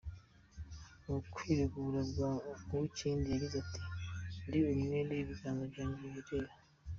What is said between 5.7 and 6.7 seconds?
byange birera”